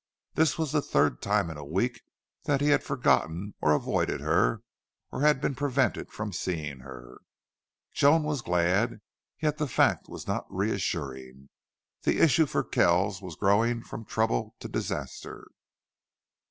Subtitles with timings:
[0.33, 2.01] This was the third time in a week
[2.45, 4.63] that he had forgotten or avoided her
[5.11, 7.19] or had been prevented from seeing her.
[7.93, 9.01] Joan was glad,
[9.43, 11.49] yet the fact was not reassuring.
[12.01, 15.45] The issue for Kells was growing from trouble to disaster.